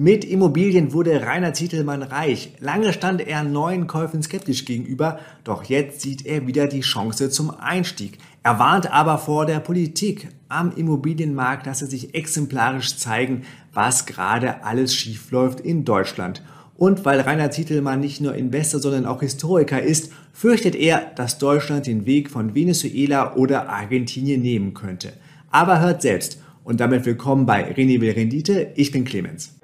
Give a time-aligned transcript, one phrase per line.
[0.00, 2.52] Mit Immobilien wurde Rainer Zietelmann reich.
[2.60, 7.50] Lange stand er neuen Käufen skeptisch gegenüber, doch jetzt sieht er wieder die Chance zum
[7.50, 8.18] Einstieg.
[8.44, 10.28] Er warnt aber vor der Politik.
[10.48, 13.42] Am Immobilienmarkt lasse sich exemplarisch zeigen,
[13.74, 16.44] was gerade alles schiefläuft in Deutschland.
[16.76, 21.88] Und weil Rainer Zietelmann nicht nur Investor, sondern auch Historiker ist, fürchtet er, dass Deutschland
[21.88, 25.12] den Weg von Venezuela oder Argentinien nehmen könnte.
[25.50, 26.38] Aber hört selbst.
[26.68, 28.72] Und damit willkommen bei René Will Rendite.
[28.74, 29.58] Ich bin Clemens.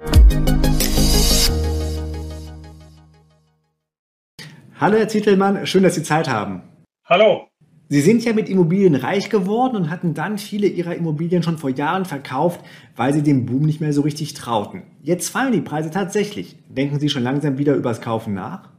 [4.79, 6.63] Hallo Herr Zietelmann, schön, dass Sie Zeit haben.
[7.03, 7.47] Hallo.
[7.89, 11.69] Sie sind ja mit Immobilien reich geworden und hatten dann viele Ihrer Immobilien schon vor
[11.69, 12.61] Jahren verkauft,
[12.95, 14.81] weil Sie dem Boom nicht mehr so richtig trauten.
[15.03, 16.55] Jetzt fallen die Preise tatsächlich.
[16.69, 18.69] Denken Sie schon langsam wieder übers Kaufen nach?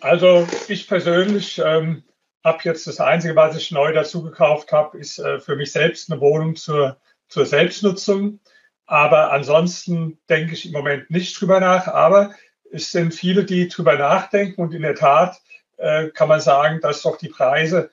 [0.00, 2.04] Also ich persönlich ähm,
[2.44, 6.12] habe jetzt das Einzige, was ich neu dazu gekauft habe, ist äh, für mich selbst
[6.12, 6.96] eine Wohnung zur,
[7.28, 8.40] zur Selbstnutzung.
[8.86, 11.88] Aber ansonsten denke ich im Moment nicht drüber nach.
[11.88, 12.34] Aber
[12.70, 14.60] es sind viele, die drüber nachdenken.
[14.60, 15.40] Und in der Tat
[15.76, 17.90] äh, kann man sagen, dass doch die Preise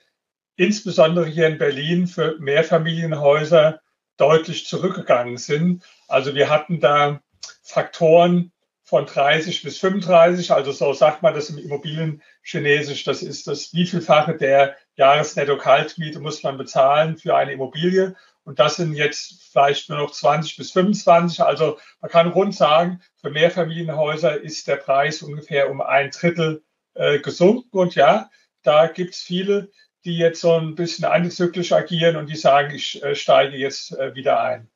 [0.56, 3.82] insbesondere hier in Berlin für Mehrfamilienhäuser
[4.18, 5.84] deutlich zurückgegangen sind.
[6.08, 7.22] Also wir hatten da
[7.64, 8.52] Faktoren
[8.84, 14.36] von 30 bis 35, also so sagt man das im Immobilienchinesisch, das ist das wievielfache
[14.36, 18.16] der Jahresnetto-Kaltmiete muss man bezahlen für eine Immobilie.
[18.46, 21.42] Und das sind jetzt vielleicht nur noch 20 bis 25.
[21.42, 26.64] Also man kann rund sagen, für Mehrfamilienhäuser ist der Preis ungefähr um ein Drittel
[26.94, 27.78] äh, gesunken.
[27.78, 28.30] Und ja,
[28.64, 29.70] da gibt es viele,
[30.04, 34.14] die jetzt so ein bisschen antizyklisch agieren und die sagen, ich äh, steige jetzt äh,
[34.16, 34.70] wieder ein.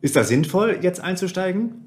[0.00, 1.86] Ist das sinnvoll, jetzt einzusteigen?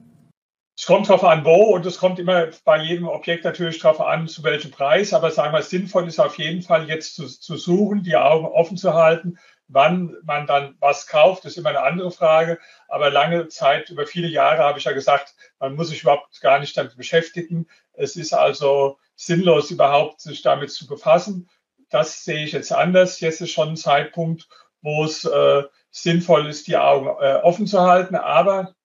[0.77, 4.27] Es kommt darauf an, wo und es kommt immer bei jedem Objekt natürlich darauf an,
[4.27, 5.13] zu welchem Preis.
[5.13, 8.77] Aber sagen wir, sinnvoll ist auf jeden Fall jetzt zu, zu suchen, die Augen offen
[8.77, 9.37] zu halten.
[9.67, 12.59] Wann man dann was kauft, ist immer eine andere Frage.
[12.87, 16.59] Aber lange Zeit, über viele Jahre habe ich ja gesagt, man muss sich überhaupt gar
[16.59, 17.67] nicht damit beschäftigen.
[17.93, 21.49] Es ist also sinnlos, überhaupt sich damit zu befassen.
[21.89, 23.19] Das sehe ich jetzt anders.
[23.19, 24.47] Jetzt ist schon ein Zeitpunkt,
[24.81, 28.15] wo es äh, sinnvoll ist, die Augen äh, offen zu halten.
[28.15, 28.75] Aber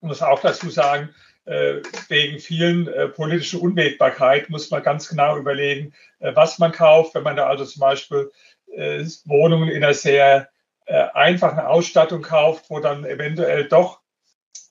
[0.00, 1.14] ich muss auch dazu sagen,
[1.46, 7.14] äh, wegen vielen äh, politischen Unwägbarkeit muss man ganz genau überlegen, äh, was man kauft.
[7.14, 8.30] Wenn man da also zum Beispiel
[8.76, 10.48] äh, Wohnungen in einer sehr
[10.86, 14.00] äh, einfachen Ausstattung kauft, wo dann eventuell doch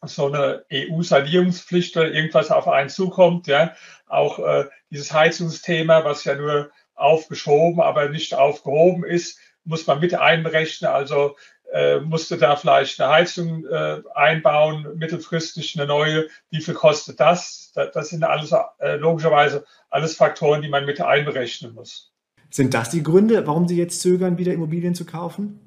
[0.06, 3.48] so eine EU-Sanierungspflicht oder irgendwas auf einen zukommt.
[3.48, 3.74] Ja,
[4.08, 10.14] auch äh, dieses Heizungsthema, was ja nur aufgeschoben, aber nicht aufgehoben ist, muss man mit
[10.14, 10.92] einberechnen.
[10.92, 11.36] Also
[11.72, 16.28] äh, musste da vielleicht eine Heizung äh, einbauen, mittelfristig eine neue.
[16.52, 17.72] Wie viel kostet das?
[17.74, 22.13] Das sind alles äh, logischerweise alles Faktoren, die man mit einberechnen muss.
[22.54, 25.60] Sind das die Gründe, warum Sie jetzt zögern, wieder Immobilien zu kaufen?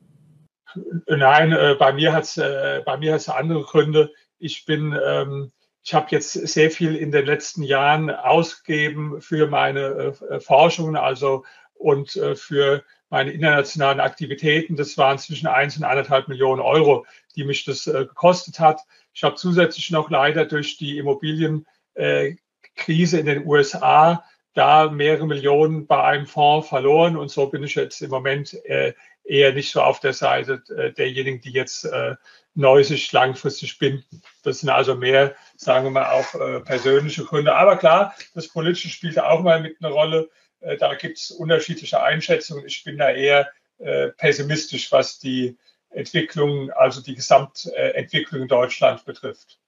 [1.07, 4.13] Nein, äh, bei mir hat es äh, andere Gründe.
[4.39, 5.53] Ich bin ähm,
[5.87, 11.45] ich habe jetzt sehr viel in den letzten Jahren ausgegeben für meine äh, Forschung, also
[11.75, 14.75] und äh, für meine internationalen Aktivitäten.
[14.75, 18.81] Das waren zwischen eins und anderthalb Millionen Euro, die mich das äh, gekostet hat.
[19.15, 24.25] Ich habe zusätzlich noch leider durch die Immobilienkrise äh, in den USA
[24.57, 28.95] da mehrere Millionen bei einem Fonds verloren und so bin ich jetzt im Moment äh,
[29.23, 32.17] eher nicht so auf der Seite äh, derjenigen, die jetzt äh,
[32.55, 34.23] neu sich langfristig binden.
[34.43, 37.55] Das sind also mehr, sagen wir mal, auch äh, persönliche Gründe.
[37.55, 40.31] Aber klar, das Politische spielt auch mal mit eine Rolle.
[40.61, 42.65] Äh, da gibt es unterschiedliche Einschätzungen.
[42.67, 45.59] Ich bin da eher äh, pessimistisch, was die
[45.91, 49.59] Entwicklung, also die Gesamtentwicklung in Deutschland betrifft.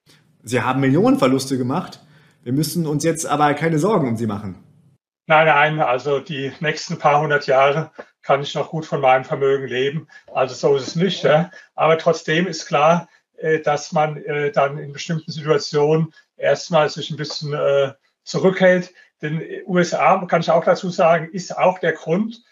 [0.43, 2.01] Sie haben Millionenverluste gemacht.
[2.43, 4.65] Wir müssen uns jetzt aber keine Sorgen um Sie machen.
[5.29, 7.91] Nein, nein, also die nächsten paar hundert Jahre
[8.23, 10.09] kann ich noch gut von meinem Vermögen leben.
[10.33, 11.23] Also so ist es nicht.
[11.23, 11.51] Ja.
[11.75, 17.19] Aber trotzdem ist klar, äh, dass man äh, dann in bestimmten Situationen erstmal sich ein
[17.19, 17.93] bisschen äh,
[18.25, 18.95] zurückhält.
[19.21, 22.43] Den USA, kann ich auch dazu sagen, ist auch der Grund,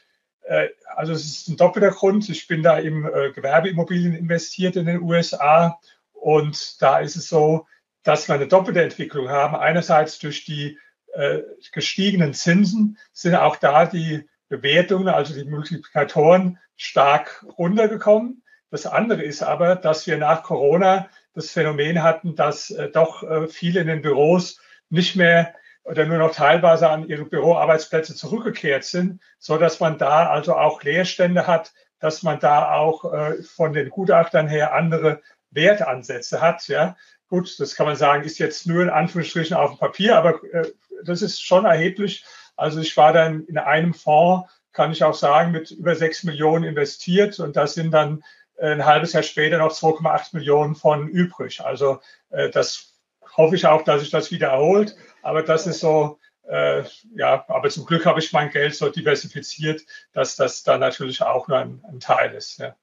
[0.94, 2.28] also es ist ein doppelter Grund.
[2.28, 5.80] Ich bin da im Gewerbeimmobilien investiert in den USA
[6.12, 7.66] und da ist es so,
[8.04, 9.56] dass wir eine doppelte Entwicklung haben.
[9.56, 10.78] Einerseits durch die
[11.16, 11.42] äh,
[11.72, 18.42] gestiegenen Zinsen sind auch da die Bewertungen, also die Multiplikatoren, stark runtergekommen.
[18.70, 23.48] Das andere ist aber, dass wir nach Corona das Phänomen hatten, dass äh, doch äh,
[23.48, 24.60] viele in den Büros
[24.90, 25.54] nicht mehr
[25.84, 30.82] oder nur noch teilweise an ihre Büroarbeitsplätze zurückgekehrt sind, so dass man da also auch
[30.82, 36.66] Leerstände hat, dass man da auch äh, von den Gutachtern her andere Wertansätze hat.
[36.68, 36.96] Ja,
[37.28, 40.70] gut, das kann man sagen, ist jetzt nur in Anführungsstrichen auf dem Papier, aber äh,
[41.04, 42.24] das ist schon erheblich.
[42.56, 46.64] Also ich war dann in einem Fonds, kann ich auch sagen, mit über sechs Millionen
[46.64, 48.22] investiert und da sind dann
[48.56, 51.60] äh, ein halbes Jahr später noch 2,8 Millionen von übrig.
[51.60, 52.00] Also
[52.30, 52.94] äh, das
[53.36, 54.96] hoffe ich auch, dass sich das wiederholt.
[55.22, 56.18] Aber das ist so,
[56.48, 56.84] äh,
[57.14, 59.82] ja, aber zum Glück habe ich mein Geld so diversifiziert,
[60.12, 62.58] dass das dann natürlich auch nur ein, ein Teil ist.
[62.58, 62.76] Ja.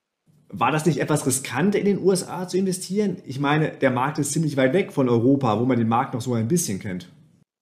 [0.56, 3.18] War das nicht etwas riskant, in den USA zu investieren?
[3.26, 6.22] Ich meine, der Markt ist ziemlich weit weg von Europa, wo man den Markt noch
[6.22, 7.10] so ein bisschen kennt.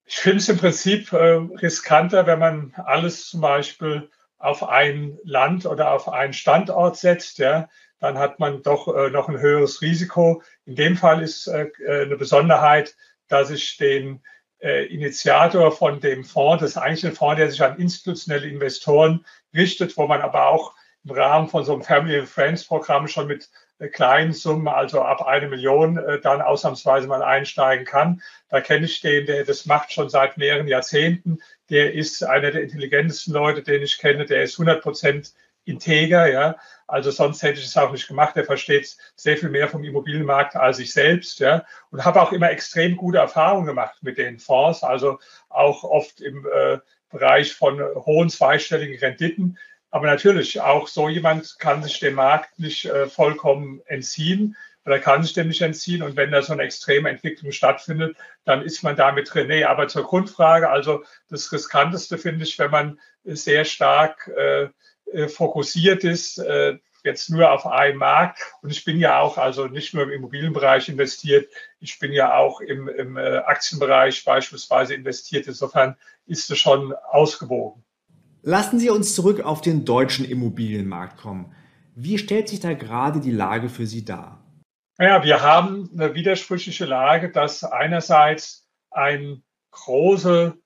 [0.04, 5.64] Ich finde es im Prinzip äh, riskanter, wenn man alles zum Beispiel auf ein Land
[5.64, 7.38] oder auf einen Standort setzt.
[7.38, 10.42] Ja, dann hat man doch äh, noch ein höheres Risiko.
[10.66, 12.94] In dem Fall ist äh, äh eine Besonderheit,
[13.28, 14.20] dass ich den
[14.58, 19.24] äh, Initiator von dem Fonds, das ist eigentlich ein Fonds, der sich an institutionelle Investoren
[19.54, 23.26] richtet, wo man aber auch im Rahmen von so einem Family and Friends Programm schon
[23.26, 28.22] mit äh, kleinen Summen, also ab eine Million, äh, dann ausnahmsweise mal einsteigen kann.
[28.48, 31.40] Da kenne ich den, der das macht schon seit mehreren Jahrzehnten.
[31.70, 34.26] Der ist einer der intelligentesten Leute, den ich kenne.
[34.26, 35.32] Der ist 100 Prozent
[35.64, 36.56] integer, ja.
[36.86, 38.36] Also sonst hätte ich es auch nicht gemacht.
[38.36, 41.64] Er versteht sehr viel mehr vom Immobilienmarkt als ich selbst, ja.
[41.90, 45.18] Und habe auch immer extrem gute Erfahrungen gemacht mit den Fonds, also
[45.48, 46.78] auch oft im äh,
[47.10, 49.58] Bereich von hohen zweistelligen Renditen.
[49.92, 54.56] Aber natürlich, auch so jemand kann sich dem Markt nicht äh, vollkommen entziehen
[54.86, 56.02] oder kann sich dem nicht entziehen.
[56.02, 59.48] Und wenn da so eine extreme Entwicklung stattfindet, dann ist man damit drin.
[59.48, 64.68] Nee, aber zur Grundfrage, also das Riskanteste finde ich, wenn man sehr stark äh,
[65.12, 68.40] äh, fokussiert ist, äh, jetzt nur auf einen Markt.
[68.62, 72.62] Und ich bin ja auch also nicht nur im Immobilienbereich investiert, ich bin ja auch
[72.62, 75.46] im, im äh, Aktienbereich beispielsweise investiert.
[75.48, 77.84] Insofern ist es schon ausgewogen.
[78.44, 81.54] Lassen Sie uns zurück auf den deutschen Immobilienmarkt kommen.
[81.94, 84.42] Wie stellt sich da gerade die Lage für Sie dar?
[84.98, 90.58] Naja, wir haben eine widersprüchliche Lage, dass einerseits ein große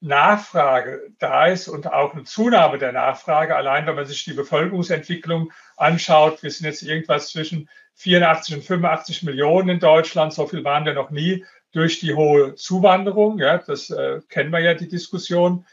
[0.00, 3.54] Nachfrage da ist und auch eine Zunahme der Nachfrage.
[3.54, 9.22] Allein wenn man sich die Bevölkerungsentwicklung anschaut, wir sind jetzt irgendwas zwischen 84 und 85
[9.22, 13.38] Millionen in Deutschland, so viel waren wir noch nie durch die hohe Zuwanderung.
[13.38, 15.64] Ja, das äh, kennen wir ja die Diskussion,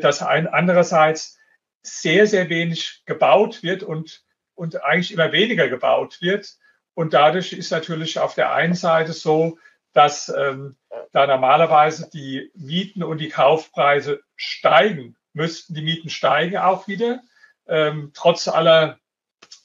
[0.00, 1.38] dass ein andererseits
[1.82, 4.22] sehr, sehr wenig gebaut wird und,
[4.54, 6.54] und eigentlich immer weniger gebaut wird.
[6.94, 9.58] Und dadurch ist natürlich auf der einen Seite so,
[9.92, 10.76] dass ähm,
[11.12, 17.20] da normalerweise die Mieten und die Kaufpreise steigen, müssten die Mieten steigen auch wieder,
[17.66, 18.98] ähm, trotz aller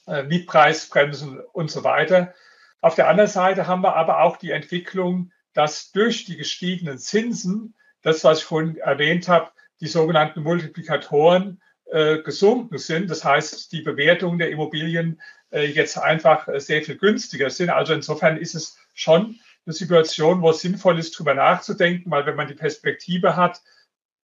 [0.06, 2.34] äh, Mietpreisbremsen und so weiter.
[2.80, 7.74] Auf der anderen Seite haben wir aber auch die Entwicklung, dass durch die gestiegenen Zinsen,
[8.02, 9.50] das, was ich vorhin erwähnt habe,
[9.80, 13.10] die sogenannten Multiplikatoren äh, gesunken sind.
[13.10, 17.70] Das heißt, die Bewertungen der Immobilien äh, jetzt einfach äh, sehr viel günstiger sind.
[17.70, 22.36] Also insofern ist es schon eine Situation, wo es sinnvoll ist, darüber nachzudenken, weil wenn
[22.36, 23.60] man die Perspektive hat,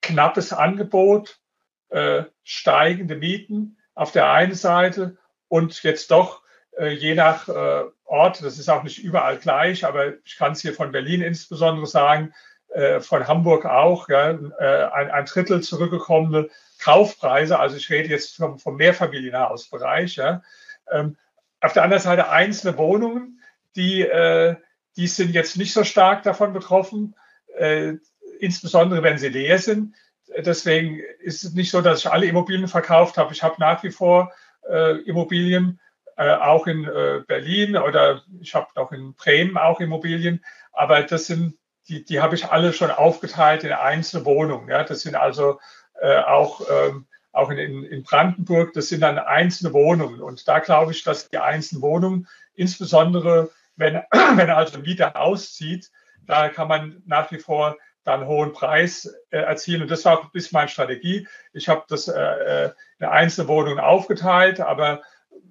[0.02, 1.40] knappes Angebot,
[1.88, 5.16] äh, steigende Mieten auf der einen Seite
[5.48, 6.42] und jetzt doch
[6.78, 10.60] äh, je nach äh, Ort, das ist auch nicht überall gleich, aber ich kann es
[10.60, 12.32] hier von Berlin insbesondere sagen,
[12.76, 18.36] äh, von Hamburg auch, ja, äh, ein, ein Drittel zurückgekommene Kaufpreise, also ich rede jetzt
[18.36, 20.42] vom, vom Mehrfamilienhausbereich, ja.
[20.90, 21.16] Ähm,
[21.60, 23.40] auf der anderen Seite einzelne Wohnungen,
[23.74, 24.56] die äh,
[24.96, 27.14] die sind jetzt nicht so stark davon betroffen,
[27.56, 27.94] äh,
[28.40, 29.94] insbesondere wenn sie leer sind.
[30.38, 33.32] Deswegen ist es nicht so, dass ich alle Immobilien verkauft habe.
[33.32, 34.32] Ich habe nach wie vor
[34.68, 35.80] äh, Immobilien,
[36.16, 40.44] äh, auch in äh, Berlin oder ich habe auch in Bremen auch Immobilien.
[40.72, 41.56] Aber das sind,
[41.88, 44.68] die, die habe ich alle schon aufgeteilt in einzelne Wohnungen.
[44.68, 44.84] Ja?
[44.84, 45.60] Das sind also
[46.00, 50.20] äh, auch, ähm, auch in, in Brandenburg, das sind dann einzelne Wohnungen.
[50.20, 53.94] Und da glaube ich, dass die einzelnen Wohnungen insbesondere wenn,
[54.36, 55.90] wenn also ein Mieter auszieht,
[56.26, 59.82] da kann man nach wie vor dann einen hohen Preis äh, erzielen.
[59.82, 61.26] Und das war auch ein bisschen meine Strategie.
[61.52, 65.02] Ich habe das äh, äh in einzelne Wohnungen aufgeteilt, aber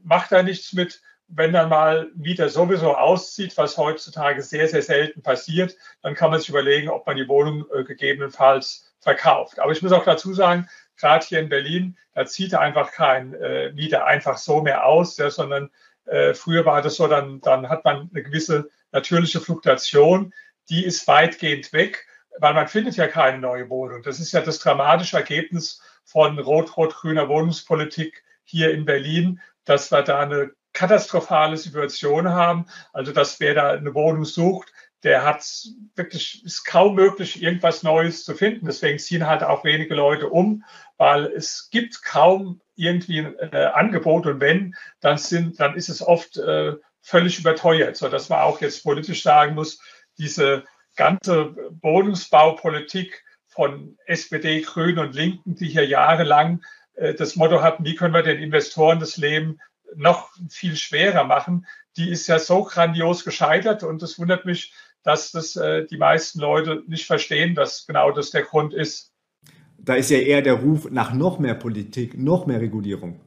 [0.04, 5.22] macht da nichts mit, wenn dann mal Mieter sowieso auszieht, was heutzutage sehr, sehr selten
[5.22, 9.60] passiert, dann kann man sich überlegen, ob man die Wohnung äh, gegebenenfalls verkauft.
[9.60, 13.72] Aber ich muss auch dazu sagen, gerade hier in Berlin, da zieht einfach kein äh,
[13.72, 15.70] Mieter einfach so mehr aus, ja, sondern
[16.06, 20.34] äh, früher war das so, dann, dann hat man eine gewisse natürliche Fluktuation,
[20.70, 22.08] die ist weitgehend weg,
[22.40, 24.04] weil man findet ja keine neue Wohnung.
[24.04, 30.20] Das ist ja das dramatische Ergebnis von rot-rot-grüner Wohnungspolitik hier in Berlin, dass wir da
[30.20, 32.68] eine katastrophale Situation haben.
[32.94, 34.72] Also, dass wer da eine Wohnung sucht,
[35.04, 35.46] der hat
[35.96, 38.66] wirklich, ist kaum möglich, irgendwas Neues zu finden.
[38.66, 40.64] Deswegen ziehen halt auch wenige Leute um,
[40.98, 46.02] weil es gibt kaum irgendwie ein äh, Angebot und wenn, dann sind, dann ist es
[46.02, 49.80] oft äh, völlig überteuert, so dass man auch jetzt politisch sagen muss,
[50.18, 50.64] diese
[50.96, 56.64] ganze Wohnungsbaupolitik von SPD, Grünen und Linken, die hier jahrelang
[56.96, 59.60] äh, das Motto hatten, wie können wir den Investoren das Leben
[59.98, 61.66] noch viel schwerer machen,
[61.98, 64.74] die ist ja so grandios gescheitert und es wundert mich,
[65.04, 69.14] dass das äh, die meisten Leute nicht verstehen, dass genau das der Grund ist.
[69.78, 73.20] Da ist ja eher der Ruf nach noch mehr Politik, noch mehr Regulierung.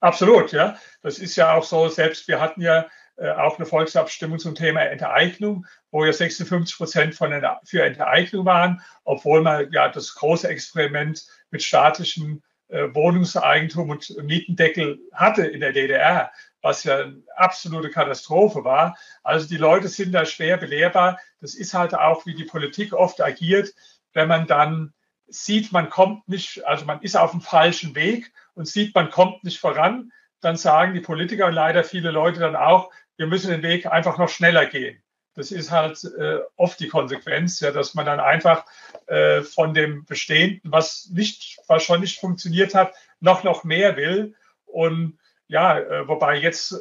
[0.00, 0.76] Absolut, ja.
[1.02, 4.82] Das ist ja auch so, selbst wir hatten ja äh, auch eine Volksabstimmung zum Thema
[4.82, 7.30] Enteignung, wo ja 56 Prozent von
[7.64, 12.42] für Enteignung waren, obwohl man ja das große Experiment mit staatlichem
[12.72, 18.96] Wohnungseigentum und Mietendeckel hatte in der DDR, was ja eine absolute Katastrophe war.
[19.22, 21.18] Also die Leute sind da schwer belehrbar.
[21.40, 23.74] Das ist halt auch, wie die Politik oft agiert,
[24.14, 24.94] wenn man dann
[25.26, 29.44] sieht, man kommt nicht, also man ist auf dem falschen Weg und sieht, man kommt
[29.44, 33.62] nicht voran, dann sagen die Politiker und leider viele Leute dann auch, wir müssen den
[33.62, 35.01] Weg einfach noch schneller gehen.
[35.34, 38.66] Das ist halt äh, oft die Konsequenz, ja, dass man dann einfach
[39.06, 44.34] äh, von dem Bestehenden, was nicht, was schon nicht funktioniert hat, noch noch mehr will.
[44.66, 46.76] Und ja, äh, wobei jetzt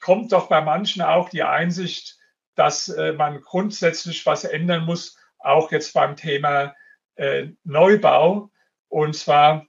[0.00, 2.18] kommt doch bei manchen auch die Einsicht,
[2.54, 6.74] dass äh, man grundsätzlich was ändern muss, auch jetzt beim Thema
[7.16, 8.50] äh, Neubau.
[8.88, 9.66] Und zwar,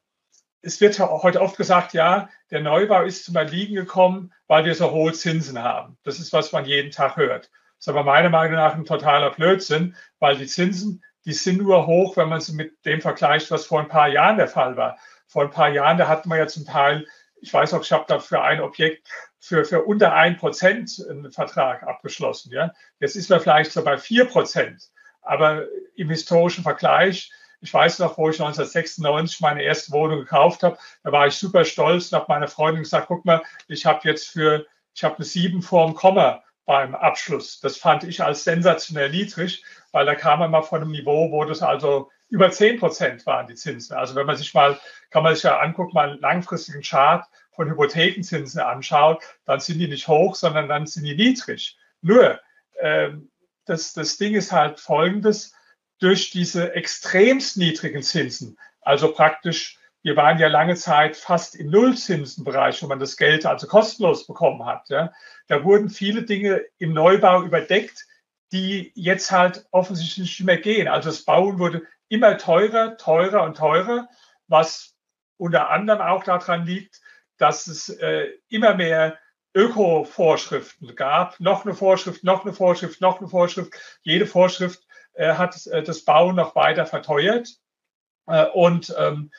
[0.61, 4.91] es wird heute oft gesagt, ja, der Neubau ist zum Erliegen gekommen, weil wir so
[4.91, 5.97] hohe Zinsen haben.
[6.03, 7.49] Das ist, was man jeden Tag hört.
[7.83, 12.15] Ist aber meiner Meinung nach ein totaler Blödsinn, weil die Zinsen, die sind nur hoch,
[12.15, 14.97] wenn man sie mit dem vergleicht, was vor ein paar Jahren der Fall war.
[15.27, 17.05] Vor ein paar Jahren, da hatten wir ja zum Teil,
[17.41, 21.29] ich weiß auch, ich habe da für ein Objekt für, für unter ein Prozent einen
[21.33, 22.53] Vertrag abgeschlossen.
[22.53, 22.71] Ja.
[23.01, 24.89] Jetzt ist man vielleicht so bei vier Prozent.
[25.21, 30.77] Aber im historischen Vergleich ich weiß noch, wo ich 1996 meine erste Wohnung gekauft habe,
[31.03, 34.29] da war ich super stolz und habe meiner Freundin gesagt, guck mal, ich habe jetzt
[34.29, 37.59] für, ich habe eine sieben vorm Komma beim Abschluss.
[37.59, 41.43] Das fand ich als sensationell niedrig, weil da kam man mal von einem Niveau, wo
[41.45, 43.95] das also über zehn Prozent waren, die Zinsen.
[43.95, 44.79] Also wenn man sich mal,
[45.11, 49.87] kann man sich ja angucken, mal einen langfristigen Chart von Hypothekenzinsen anschaut, dann sind die
[49.87, 51.77] nicht hoch, sondern dann sind die niedrig.
[52.01, 52.39] Nur,
[52.79, 53.29] ähm,
[53.65, 55.53] das, das Ding ist halt folgendes,
[55.99, 62.83] durch diese extremst niedrigen Zinsen, also praktisch, wir waren ja lange Zeit fast im Nullzinsenbereich,
[62.83, 64.89] wo man das Geld also kostenlos bekommen hat.
[64.89, 65.13] Ja.
[65.47, 68.05] Da wurden viele Dinge im Neubau überdeckt,
[68.51, 70.87] die jetzt halt offensichtlich nicht mehr gehen.
[70.89, 74.09] Also das Bauen wurde immer teurer, teurer und teurer,
[74.47, 74.95] was
[75.37, 77.01] unter anderem auch daran liegt,
[77.37, 79.17] dass es äh, immer mehr
[79.55, 81.39] Öko-Vorschriften gab.
[81.39, 83.73] Noch eine Vorschrift, noch eine Vorschrift, noch eine Vorschrift.
[84.01, 84.83] Jede Vorschrift
[85.13, 87.49] äh, hat äh, das Bauen noch weiter verteuert.
[88.27, 89.31] Äh, und ähm,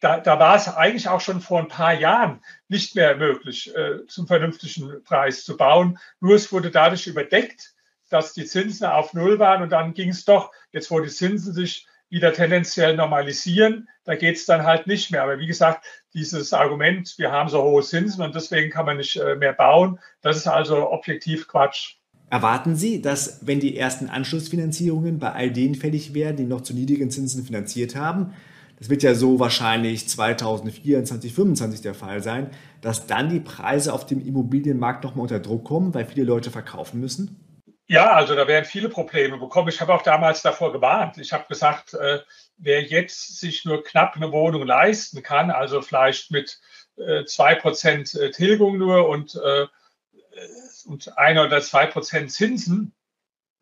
[0.00, 4.06] da, da war es eigentlich auch schon vor ein paar Jahren nicht mehr möglich, äh,
[4.06, 5.98] zum vernünftigen Preis zu bauen.
[6.20, 7.74] Nur es wurde dadurch überdeckt,
[8.10, 11.52] dass die Zinsen auf Null waren und dann ging es doch, jetzt wo die Zinsen
[11.52, 15.22] sich wieder tendenziell normalisieren, da geht es dann halt nicht mehr.
[15.22, 19.16] Aber wie gesagt, dieses Argument, wir haben so hohe Zinsen und deswegen kann man nicht
[19.16, 21.96] äh, mehr bauen, das ist also objektiv Quatsch.
[22.30, 26.74] Erwarten Sie, dass, wenn die ersten Anschlussfinanzierungen bei all denen fällig werden, die noch zu
[26.74, 28.34] niedrigen Zinsen finanziert haben,
[28.78, 32.50] das wird ja so wahrscheinlich 2024, 2025 der Fall sein,
[32.80, 37.00] dass dann die Preise auf dem Immobilienmarkt nochmal unter Druck kommen, weil viele Leute verkaufen
[37.00, 37.40] müssen?
[37.86, 39.68] Ja, also da werden viele Probleme bekommen.
[39.68, 41.18] Ich habe auch damals davor gewarnt.
[41.18, 42.20] Ich habe gesagt, äh,
[42.56, 46.58] wer jetzt sich nur knapp eine Wohnung leisten kann, also vielleicht mit
[46.96, 49.66] äh, zwei Prozent äh, Tilgung nur und äh,
[50.86, 52.92] und ein oder zwei Prozent Zinsen,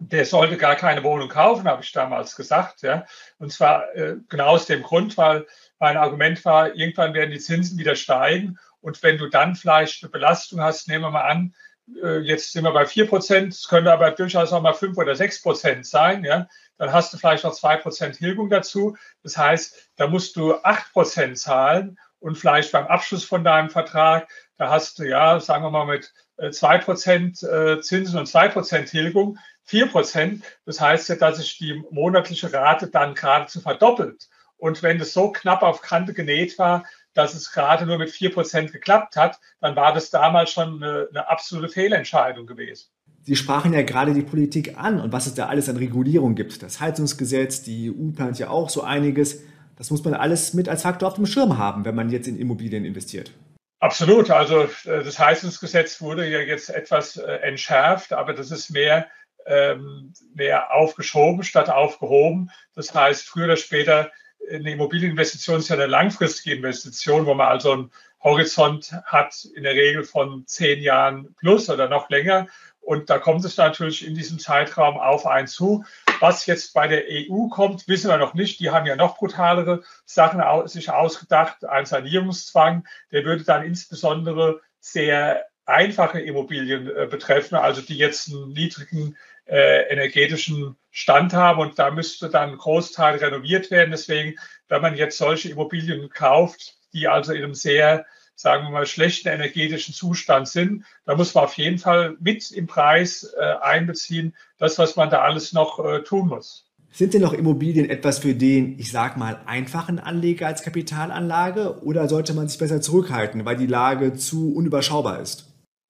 [0.09, 2.83] der sollte gar keine Wohnung kaufen, habe ich damals gesagt.
[2.83, 3.05] Ja.
[3.39, 5.47] Und zwar äh, genau aus dem Grund, weil
[5.79, 8.59] mein Argument war, irgendwann werden die Zinsen wieder steigen.
[8.81, 11.55] Und wenn du dann vielleicht eine Belastung hast, nehmen wir mal an,
[12.03, 15.15] äh, jetzt sind wir bei vier Prozent, es könnte aber durchaus auch mal fünf oder
[15.15, 18.97] sechs Prozent sein, ja, dann hast du vielleicht noch zwei Prozent Tilgung dazu.
[19.23, 24.29] Das heißt, da musst du acht Prozent zahlen und vielleicht beim Abschluss von deinem Vertrag,
[24.57, 28.49] da hast du ja, sagen wir mal mit äh, zwei Prozent äh, Zinsen und zwei
[28.49, 30.45] Prozent Tilgung, vier Prozent.
[30.65, 34.29] Das heißt ja, dass sich die monatliche Rate dann geradezu verdoppelt.
[34.57, 38.33] Und wenn es so knapp auf Kante genäht war, dass es gerade nur mit vier
[38.33, 42.89] Prozent geklappt hat, dann war das damals schon eine, eine absolute Fehlentscheidung gewesen.
[43.25, 46.63] Sie sprachen ja gerade die Politik an und was es da alles an Regulierung gibt.
[46.63, 49.43] Das Heizungsgesetz, die EU plant ja auch so einiges.
[49.77, 52.39] Das muss man alles mit als Faktor auf dem Schirm haben, wenn man jetzt in
[52.39, 53.33] Immobilien investiert.
[53.79, 54.31] Absolut.
[54.31, 59.09] Also äh, das Heizungsgesetz wurde ja jetzt etwas äh, entschärft, aber das ist mehr,
[59.47, 62.51] ähm, mehr aufgeschoben statt aufgehoben.
[62.75, 64.11] Das heißt, früher oder später
[64.51, 67.91] eine Immobilieninvestition ist ja eine langfristige Investition, wo man also einen
[68.23, 72.47] Horizont hat, in der Regel von zehn Jahren plus oder noch länger.
[72.81, 75.85] Und da kommt es natürlich in diesem Zeitraum auf einen zu.
[76.19, 78.59] Was jetzt bei der EU kommt, wissen wir noch nicht.
[78.59, 81.65] Die haben ja noch brutalere Sachen sich ausgedacht.
[81.65, 88.49] Ein Sanierungszwang, der würde dann insbesondere sehr einfache Immobilien äh, betreffen, also die jetzt einen
[88.49, 93.91] niedrigen äh, energetischen Stand haben und da müsste dann ein Großteil renoviert werden.
[93.91, 94.37] Deswegen,
[94.69, 99.29] wenn man jetzt solche Immobilien kauft, die also in einem sehr, sagen wir mal, schlechten
[99.29, 104.79] energetischen Zustand sind, da muss man auf jeden Fall mit im Preis äh, einbeziehen, das,
[104.79, 106.73] was man da alles noch äh, tun muss.
[106.95, 112.07] Sind denn noch Immobilien etwas für den, ich sag mal, einfachen Anleger als Kapitalanlage oder
[112.07, 115.47] sollte man sich besser zurückhalten, weil die Lage zu unüberschaubar ist?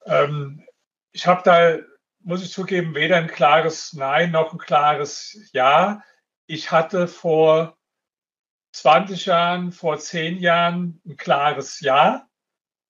[0.07, 0.63] Ähm,
[1.11, 1.79] ich habe da,
[2.25, 6.03] muss ich zugeben, weder ein klares Nein noch ein klares Ja.
[6.47, 7.79] Ich hatte vor
[8.73, 12.29] 20 Jahren, vor 10 Jahren ein klares Ja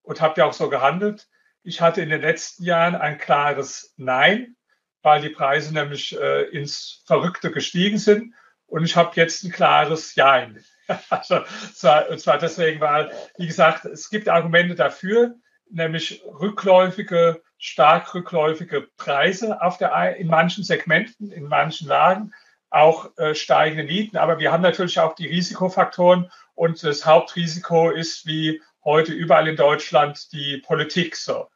[0.03, 1.29] und habe ja auch so gehandelt.
[1.63, 4.57] Ich hatte in den letzten Jahren ein klares Nein
[5.03, 8.35] weil die Preise nämlich äh, ins Verrückte gestiegen sind.
[8.67, 10.65] Und ich habe jetzt ein klares Jein.
[11.11, 15.35] also, und zwar deswegen, weil, wie gesagt, es gibt Argumente dafür,
[15.73, 22.33] nämlich rückläufige, stark rückläufige Preise auf der, in manchen Segmenten, in manchen Lagen,
[22.71, 24.17] auch äh, steigende Mieten.
[24.17, 29.57] Aber wir haben natürlich auch die Risikofaktoren und das Hauptrisiko ist wie heute überall in
[29.57, 31.49] Deutschland die Politik so.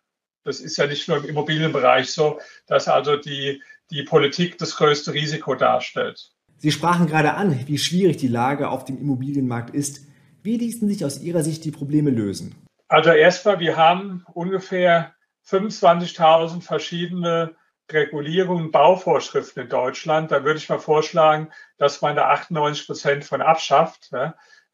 [0.44, 5.12] Das ist ja nicht nur im Immobilienbereich so, dass also die, die Politik das größte
[5.12, 6.30] Risiko darstellt.
[6.58, 10.06] Sie sprachen gerade an, wie schwierig die Lage auf dem Immobilienmarkt ist.
[10.42, 12.54] Wie ließen sich aus Ihrer Sicht die Probleme lösen?
[12.88, 15.14] Also erstmal, wir haben ungefähr
[15.46, 17.56] 25.000 verschiedene
[17.90, 20.30] Regulierungen, Bauvorschriften in Deutschland.
[20.30, 24.10] Da würde ich mal vorschlagen, dass man da 98 Prozent von abschafft.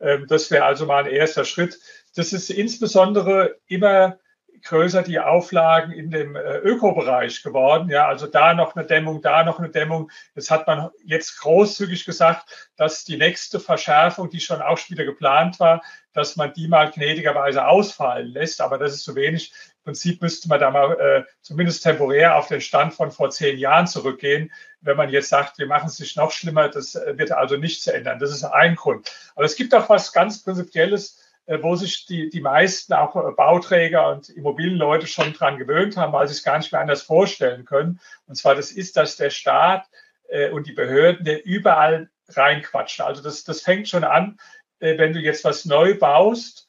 [0.00, 1.78] Ähm, das wäre also mal ein erster Schritt.
[2.14, 4.19] Das ist insbesondere immer
[4.64, 7.88] größer die Auflagen in dem äh, Ökobereich geworden.
[7.88, 10.11] Ja, also da noch eine Dämmung, da noch eine Dämmung.
[10.35, 15.59] Jetzt hat man jetzt großzügig gesagt, dass die nächste Verschärfung, die schon auch wieder geplant
[15.61, 18.61] war, dass man die mal gnädigerweise ausfallen lässt.
[18.61, 19.52] Aber das ist zu wenig.
[19.78, 23.59] Im Prinzip müsste man da mal äh, zumindest temporär auf den Stand von vor zehn
[23.59, 24.52] Jahren zurückgehen.
[24.81, 27.87] Wenn man jetzt sagt, wir machen es nicht noch schlimmer, das äh, wird also nichts
[27.87, 28.19] ändern.
[28.19, 29.11] Das ist ein Grund.
[29.35, 33.32] Aber es gibt auch was ganz Prinzipielles, äh, wo sich die, die meisten auch äh,
[33.32, 37.65] Bauträger und Immobilienleute schon dran gewöhnt haben, weil sie es gar nicht mehr anders vorstellen
[37.65, 38.00] können.
[38.26, 39.87] Und zwar das ist, dass der Staat
[40.28, 43.04] äh, und die Behörden der überall reinquatschen.
[43.04, 44.39] Also das, das fängt schon an,
[44.82, 46.68] wenn du jetzt was neu baust.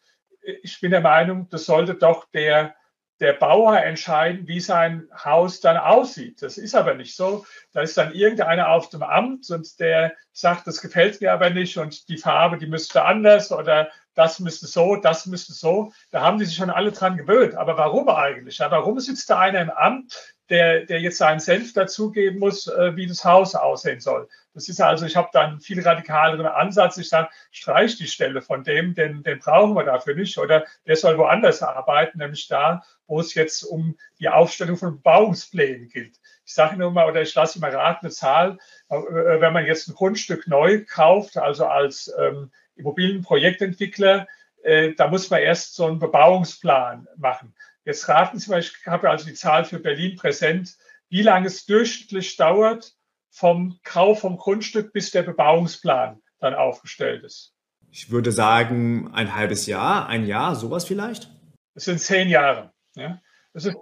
[0.61, 2.75] Ich bin der Meinung, das sollte doch der
[3.23, 6.41] der Bauer entscheiden, wie sein Haus dann aussieht.
[6.41, 7.45] Das ist aber nicht so.
[7.71, 11.77] Da ist dann irgendeiner auf dem Amt und der sagt, das gefällt mir aber nicht
[11.77, 15.91] und die Farbe, die müsste anders oder das müsste so, das müsste so.
[16.11, 17.55] Da haben die sich schon alle dran gewöhnt.
[17.55, 18.59] Aber warum eigentlich?
[18.59, 22.95] Ja, warum sitzt da einer im Amt, der, der jetzt seinen Senf dazugeben muss, äh,
[22.95, 24.27] wie das Haus aussehen soll?
[24.53, 26.97] Das ist also, ich habe da einen viel radikaleren Ansatz.
[26.97, 30.37] Ich sage, streich die Stelle von dem, den, den brauchen wir dafür nicht.
[30.37, 35.89] Oder der soll woanders arbeiten, nämlich da, wo es jetzt um die Aufstellung von Bebauungsplänen
[35.89, 36.19] geht.
[36.45, 38.95] Ich sage nur mal, oder ich lasse mal raten, eine Zahl, äh,
[39.41, 44.27] wenn man jetzt ein Grundstück neu kauft, also als ähm, Immobilienprojektentwickler,
[44.63, 47.53] äh, da muss man erst so einen Bebauungsplan machen.
[47.85, 50.75] Jetzt raten Sie mal, ich habe also die Zahl für Berlin präsent,
[51.09, 52.93] wie lange es durchschnittlich dauert
[53.29, 57.53] vom Kauf vom Grundstück, bis der Bebauungsplan dann aufgestellt ist.
[57.91, 61.29] Ich würde sagen, ein halbes Jahr, ein Jahr, sowas vielleicht?
[61.73, 62.71] Das sind zehn Jahre.
[62.95, 63.21] Ja?
[63.53, 63.75] Das ist,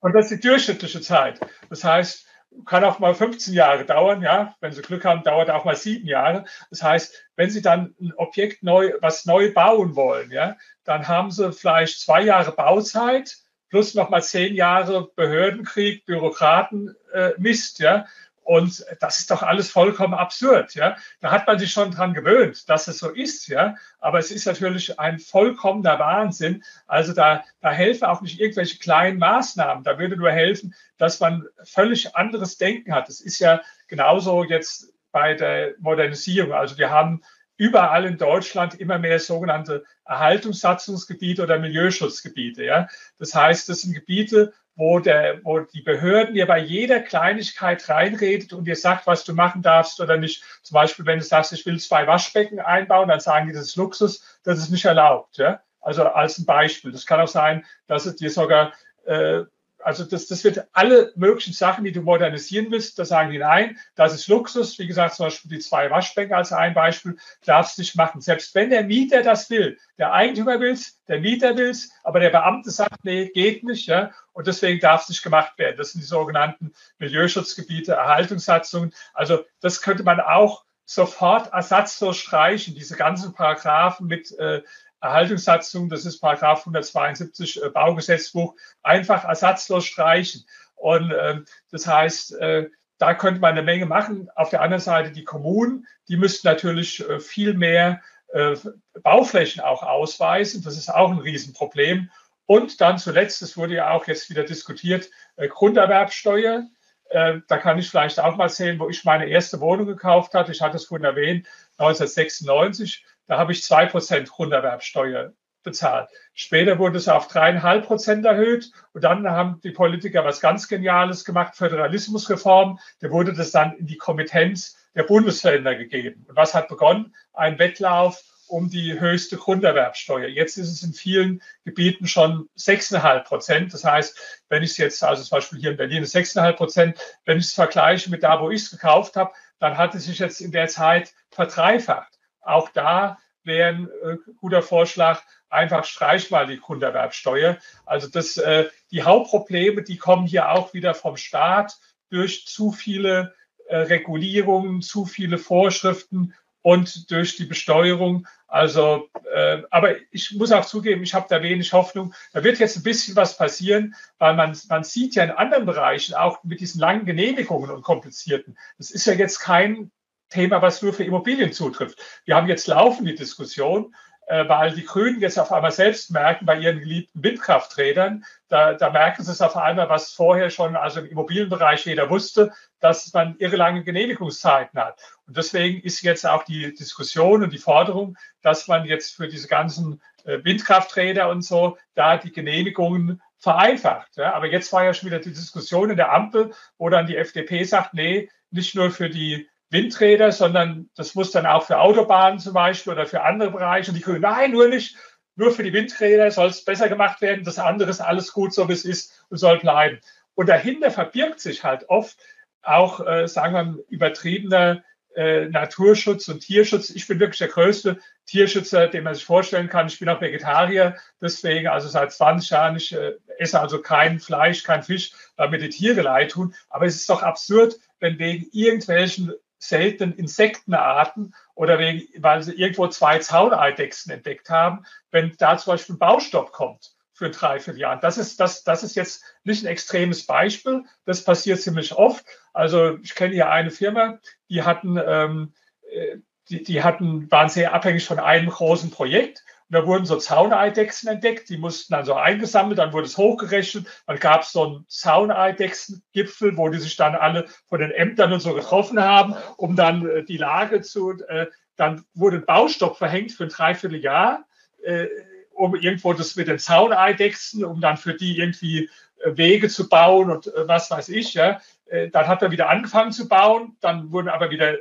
[0.00, 1.40] und das ist die durchschnittliche Zeit.
[1.68, 2.26] Das heißt,
[2.66, 4.54] kann auch mal 15 Jahre dauern, ja.
[4.60, 6.44] Wenn Sie Glück haben, dauert auch mal sieben Jahre.
[6.70, 11.30] Das heißt, wenn Sie dann ein Objekt neu, was neu bauen wollen, ja, dann haben
[11.30, 13.36] Sie vielleicht zwei Jahre Bauzeit
[13.70, 18.06] plus noch mal zehn Jahre Behördenkrieg, Bürokraten, äh, Mist, ja.
[18.50, 20.96] Und das ist doch alles vollkommen absurd, ja.
[21.20, 23.76] Da hat man sich schon dran gewöhnt, dass es so ist, ja.
[24.00, 26.64] Aber es ist natürlich ein vollkommener Wahnsinn.
[26.88, 29.84] Also da, da helfen auch nicht irgendwelche kleinen Maßnahmen.
[29.84, 33.08] Da würde nur helfen, dass man völlig anderes Denken hat.
[33.08, 36.52] Es ist ja genauso jetzt bei der Modernisierung.
[36.52, 37.22] Also wir haben
[37.56, 42.64] überall in Deutschland immer mehr sogenannte Erhaltungssatzungsgebiete oder Milieuschutzgebiete.
[42.64, 42.88] Ja?
[43.16, 48.54] Das heißt, das sind Gebiete, wo, der, wo die Behörden dir bei jeder Kleinigkeit reinredet
[48.54, 50.42] und dir sagt, was du machen darfst oder nicht.
[50.62, 53.76] Zum Beispiel, wenn du sagst, ich will zwei Waschbecken einbauen, dann sagen die, das ist
[53.76, 55.36] Luxus, das ist nicht erlaubt.
[55.36, 55.60] Ja?
[55.82, 56.92] Also als ein Beispiel.
[56.92, 58.72] Das kann auch sein, dass es dir sogar
[59.04, 59.42] äh,
[59.82, 63.78] also das, das wird alle möglichen Sachen, die du modernisieren willst, da sagen die nein,
[63.94, 64.78] das ist Luxus.
[64.78, 68.20] Wie gesagt, zum Beispiel die zwei Waschbänke als ein Beispiel, darfst du nicht machen.
[68.20, 72.20] Selbst wenn der Mieter das will, der Eigentümer will es, der Mieter will es, aber
[72.20, 75.76] der Beamte sagt, nee, geht nicht, ja, und deswegen darf es nicht gemacht werden.
[75.76, 78.92] Das sind die sogenannten Milieuschutzgebiete, Erhaltungssatzungen.
[79.12, 84.62] Also das könnte man auch sofort ersatzlos streichen, diese ganzen Paragraphen mit äh,
[85.00, 90.44] Erhaltungssatzung, das ist Paragraph 172 äh, Baugesetzbuch, einfach ersatzlos streichen.
[90.76, 92.68] Und äh, das heißt, äh,
[93.00, 94.28] da könnte man eine Menge machen.
[94.36, 98.56] Auf der anderen Seite die Kommunen, die müssten natürlich äh, viel mehr äh,
[99.02, 100.62] Bauflächen auch ausweisen.
[100.62, 102.10] Das ist auch ein Riesenproblem.
[102.44, 106.66] Und dann zuletzt, das wurde ja auch jetzt wieder diskutiert, äh, Grunderwerbsteuer.
[107.12, 110.52] Da kann ich vielleicht auch mal sehen, wo ich meine erste Wohnung gekauft hatte.
[110.52, 113.04] Ich hatte es vorhin erwähnt, 1996.
[113.30, 116.08] Da habe ich zwei Prozent Grunderwerbsteuer bezahlt.
[116.34, 121.24] Später wurde es auf dreieinhalb Prozent erhöht und dann haben die Politiker was ganz Geniales
[121.24, 122.80] gemacht, Föderalismusreform.
[122.98, 126.26] Da wurde das dann in die Kompetenz der Bundesländer gegeben.
[126.28, 127.14] Und was hat begonnen?
[127.32, 130.26] Ein Wettlauf um die höchste Grunderwerbsteuer.
[130.26, 133.72] Jetzt ist es in vielen Gebieten schon 6,5 Prozent.
[133.72, 136.98] Das heißt, wenn ich es jetzt, also zum Beispiel hier in Berlin ist 6,5 Prozent,
[137.26, 140.18] wenn ich es vergleiche mit da, wo ich es gekauft habe, dann hat es sich
[140.18, 142.19] jetzt in der Zeit verdreifacht.
[142.40, 147.58] Auch da wäre ein äh, guter Vorschlag, einfach streich mal die Grunderwerbsteuer.
[147.86, 151.78] Also das, äh, die Hauptprobleme, die kommen hier auch wieder vom Staat
[152.10, 153.34] durch zu viele
[153.68, 158.26] äh, Regulierungen, zu viele Vorschriften und durch die Besteuerung.
[158.46, 162.14] Also, äh, aber ich muss auch zugeben, ich habe da wenig Hoffnung.
[162.32, 166.14] Da wird jetzt ein bisschen was passieren, weil man, man sieht ja in anderen Bereichen
[166.14, 168.58] auch mit diesen langen Genehmigungen und komplizierten.
[168.76, 169.90] Das ist ja jetzt kein
[170.30, 171.98] Thema, was nur für Immobilien zutrifft.
[172.24, 173.94] Wir haben jetzt laufende Diskussion,
[174.30, 178.90] äh, weil die Grünen jetzt auf einmal selbst merken bei ihren geliebten Windkrafträdern, da, da
[178.90, 183.34] merken sie es auf einmal, was vorher schon, also im Immobilienbereich jeder wusste, dass man
[183.38, 185.00] irre lange Genehmigungszeiten hat.
[185.26, 189.48] Und deswegen ist jetzt auch die Diskussion und die Forderung, dass man jetzt für diese
[189.48, 194.16] ganzen äh, Windkrafträder und so da die Genehmigungen vereinfacht.
[194.16, 197.16] Ja, aber jetzt war ja schon wieder die Diskussion in der Ampel, wo dann die
[197.16, 202.38] FDP sagt, nee, nicht nur für die Windräder, sondern das muss dann auch für Autobahnen
[202.38, 203.90] zum Beispiel oder für andere Bereiche.
[203.90, 204.96] Und die Grünen, nein, nur nicht,
[205.36, 207.44] nur für die Windräder soll es besser gemacht werden.
[207.44, 210.00] Das andere ist alles gut, so wie es ist und soll bleiben.
[210.34, 212.18] Und dahinter verbirgt sich halt oft
[212.62, 214.82] auch, äh, sagen wir, übertriebener
[215.14, 216.90] äh, Naturschutz und Tierschutz.
[216.90, 219.86] Ich bin wirklich der größte Tierschützer, den man sich vorstellen kann.
[219.86, 222.76] Ich bin auch Vegetarier, deswegen also seit 20 Jahren.
[222.76, 226.54] Ich äh, esse also kein Fleisch, kein Fisch, weil mir die Tiere leid tun.
[226.68, 232.88] Aber es ist doch absurd, wenn wegen irgendwelchen seltenen Insektenarten oder wegen, weil sie irgendwo
[232.88, 238.00] zwei Zauneidechsen entdeckt haben, wenn da zum Beispiel ein Baustopp kommt für ein Dreivierteljahr.
[238.00, 240.84] Das ist, das, das ist jetzt nicht ein extremes Beispiel.
[241.04, 242.24] Das passiert ziemlich oft.
[242.54, 244.18] Also ich kenne hier eine Firma,
[244.48, 245.52] die hatten, ähm,
[245.92, 246.16] äh,
[246.48, 251.48] die, die hatten, waren sehr abhängig von einem großen Projekt da wurden so Zauneidechsen entdeckt,
[251.48, 256.56] die mussten dann so eingesammelt, dann wurde es hochgerechnet, dann gab es so einen Zauneidechsengipfel,
[256.56, 260.24] wo die sich dann alle von den Ämtern und so getroffen haben, um dann äh,
[260.24, 264.44] die Lage zu, äh, dann wurde ein Baustopp verhängt für ein Dreivierteljahr,
[264.82, 265.06] äh,
[265.52, 268.90] um irgendwo das mit den Zauneidechsen, um dann für die irgendwie
[269.22, 271.60] äh, Wege zu bauen und äh, was weiß ich, ja.
[271.86, 274.76] Äh, dann hat er wieder angefangen zu bauen, dann wurden aber wieder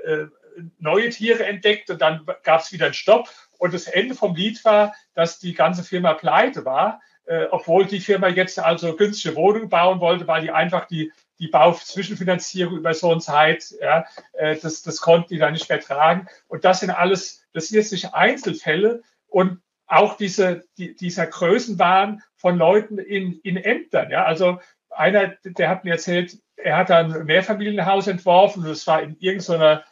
[0.78, 4.66] neue Tiere entdeckt und dann gab es wieder einen Stopp und das Ende vom Lied
[4.66, 9.70] war, dass die ganze Firma pleite war, äh, obwohl die Firma jetzt also günstige Wohnungen
[9.70, 14.82] bauen wollte, weil die einfach die, die Bauzwischenfinanzierung über so eine Zeit, ja, äh, das,
[14.82, 16.28] das konnten die dann nicht mehr tragen.
[16.48, 22.24] Und das sind alles, das sind jetzt nicht Einzelfälle und auch diese, die, dieser Größenwahn
[22.36, 24.10] von Leuten in, in Ämtern.
[24.10, 29.18] Ja, also einer, der hat mir erzählt, er hat ein Mehrfamilienhaus entworfen es war in
[29.20, 29.84] irgendeiner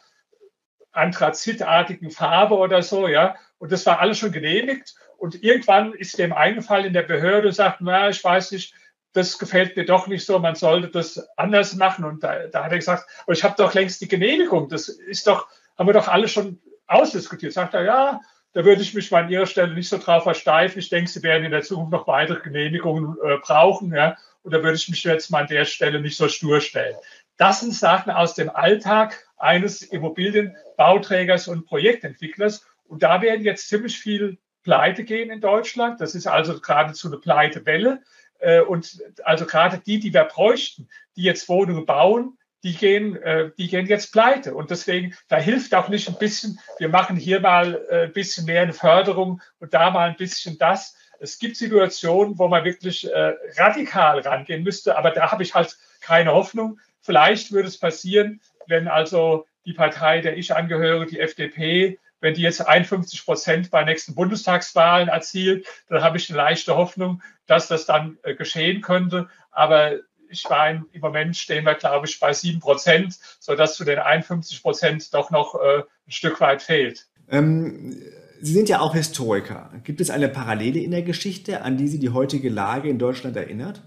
[0.92, 3.36] anthrazitartigen Farbe oder so, ja.
[3.58, 4.94] Und das war alles schon genehmigt.
[5.16, 8.74] Und irgendwann ist dem eingefallen in der Behörde, sagt, na, ich weiß nicht,
[9.12, 12.04] das gefällt mir doch nicht so, man sollte das anders machen.
[12.04, 14.68] Und da, da hat er gesagt, aber ich habe doch längst die Genehmigung.
[14.68, 17.52] Das ist doch, haben wir doch alle schon ausdiskutiert.
[17.52, 18.20] Sagt er, ja,
[18.52, 20.78] da würde ich mich mal an Ihrer Stelle nicht so drauf versteifen.
[20.78, 23.92] Ich denke, Sie werden in der Zukunft noch weitere Genehmigungen äh, brauchen.
[23.92, 24.16] Ja?
[24.42, 26.96] Und da würde ich mich jetzt mal an der Stelle nicht so stur stellen.
[27.36, 32.66] Das sind Sachen aus dem Alltag eines Immobilienbauträgers und Projektentwicklers.
[32.88, 36.00] Und da werden jetzt ziemlich viel pleite gehen in Deutschland.
[36.00, 38.02] Das ist also geradezu eine Pleitewelle.
[38.38, 43.50] Äh, und also gerade die, die wir bräuchten, die jetzt Wohnungen bauen, die gehen, äh,
[43.56, 44.54] die gehen jetzt pleite.
[44.54, 48.46] Und deswegen, da hilft auch nicht ein bisschen, wir machen hier mal äh, ein bisschen
[48.46, 50.96] mehr eine Förderung und da mal ein bisschen das.
[51.20, 53.10] Es gibt Situationen, wo man wirklich
[53.56, 56.78] radikal rangehen müsste, aber da habe ich halt keine Hoffnung.
[57.00, 62.42] Vielleicht würde es passieren, wenn also die Partei, der ich angehöre, die FDP, wenn die
[62.42, 67.86] jetzt 51 Prozent bei nächsten Bundestagswahlen erzielt, dann habe ich eine leichte Hoffnung, dass das
[67.86, 69.28] dann äh, geschehen könnte.
[69.50, 69.92] Aber
[70.28, 74.62] ich meine, im Moment stehen wir, glaube ich, bei sieben Prozent, sodass zu den 51
[74.62, 77.06] Prozent doch noch äh, ein Stück weit fehlt.
[77.30, 77.96] Ähm,
[78.40, 79.70] Sie sind ja auch Historiker.
[79.82, 83.36] Gibt es eine Parallele in der Geschichte, an die Sie die heutige Lage in Deutschland
[83.36, 83.82] erinnert?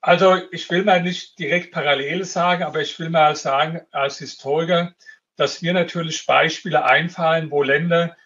[0.00, 4.94] Also ich will mal nicht direkt Parallele sagen, aber ich will mal sagen als Historiker,
[5.38, 8.16] dass mir natürlich Beispiele einfallen, wo Länder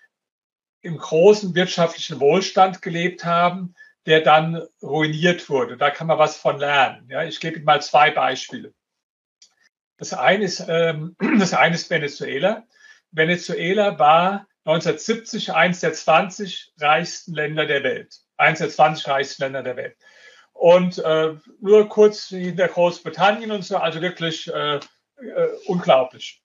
[0.81, 3.75] im großen wirtschaftlichen Wohlstand gelebt haben,
[4.07, 5.77] der dann ruiniert wurde.
[5.77, 7.09] Da kann man was von lernen.
[7.09, 8.73] Ja, ich gebe Ihnen mal zwei Beispiele.
[9.99, 12.67] Das eine ist, ähm, das eine ist Venezuela.
[13.11, 18.17] Venezuela war 1970 eines der 20 reichsten Länder der Welt.
[18.39, 19.97] Eines der 20 reichsten Länder der Welt.
[20.55, 24.81] Und äh, nur kurz hinter Großbritannien und so, also wirklich äh, äh,
[25.67, 26.43] unglaublich.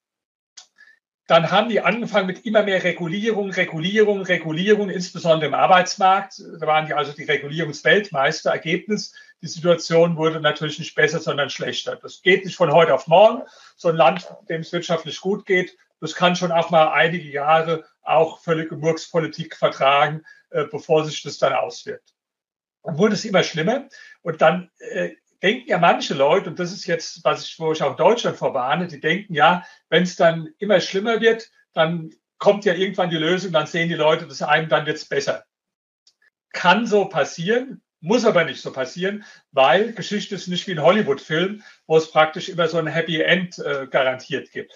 [1.28, 6.42] Dann haben die angefangen mit immer mehr Regulierung, Regulierung, Regulierung, insbesondere im Arbeitsmarkt.
[6.60, 8.52] Da waren die also die Regulierungsweltmeister.
[8.52, 11.98] Ergebnis, die Situation wurde natürlich nicht besser, sondern schlechter.
[11.98, 13.44] Das geht nicht von heute auf morgen.
[13.76, 17.84] So ein Land, dem es wirtschaftlich gut geht, das kann schon auch mal einige Jahre
[18.04, 22.14] auch völlige Murkspolitik vertragen, äh, bevor sich das dann auswirkt.
[22.84, 23.90] Dann wurde es immer schlimmer
[24.22, 27.84] und dann äh, denken ja manche Leute, und das ist jetzt, was ich, wo ich
[27.84, 32.74] auch Deutschland vorwarne, die denken ja, wenn es dann immer schlimmer wird, dann kommt ja
[32.74, 35.46] irgendwann die Lösung, dann sehen die Leute das einem, dann wird es besser.
[36.54, 41.64] Kann so passieren, muss aber nicht so passieren, weil Geschichte ist nicht wie ein Hollywood-Film,
[41.88, 44.72] wo es praktisch immer so ein Happy End äh, garantiert gibt.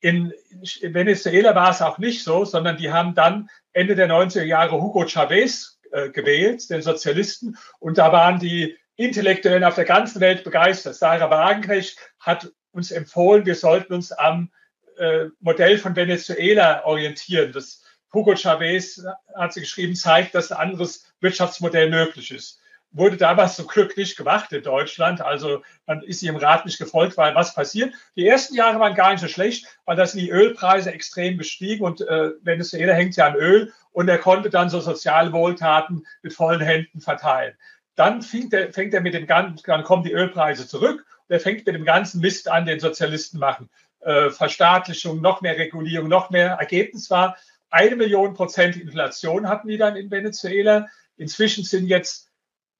[0.00, 0.34] In
[0.82, 5.06] Venezuela war es auch nicht so, sondern die haben dann Ende der 90er Jahre Hugo
[5.06, 10.94] Chavez äh, gewählt, den Sozialisten, und da waren die Intellektuellen auf der ganzen Welt begeistert.
[10.94, 14.50] Sarah Wagenknecht hat uns empfohlen, wir sollten uns am
[14.98, 17.52] äh, Modell von Venezuela orientieren.
[17.52, 19.04] Das Hugo Chavez
[19.34, 22.60] hat sie geschrieben, zeigt, dass ein anderes Wirtschaftsmodell möglich ist.
[22.92, 25.20] Wurde damals zum Glück nicht gemacht in Deutschland.
[25.20, 27.92] Also man ist ihrem Rat nicht gefolgt, weil was passiert?
[28.14, 31.84] Die ersten Jahre waren gar nicht so schlecht, weil da sind die Ölpreise extrem gestiegen
[31.84, 36.34] und äh, Venezuela hängt ja am Öl und er konnte dann so soziale Wohltaten mit
[36.34, 37.56] vollen Händen verteilen.
[37.96, 41.40] Dann fängt er, fängt er mit dem ganzen, dann kommen die Ölpreise zurück und er
[41.40, 43.70] fängt mit dem ganzen Mist an, den Sozialisten machen.
[44.00, 46.52] Äh, Verstaatlichung, noch mehr Regulierung, noch mehr.
[46.52, 47.36] Ergebnis war,
[47.70, 50.88] eine Million Prozent Inflation hatten die dann in Venezuela.
[51.16, 52.30] Inzwischen sind jetzt